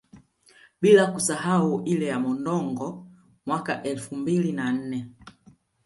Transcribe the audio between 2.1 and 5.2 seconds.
Mondongo mwaka wa elfu mbili na nne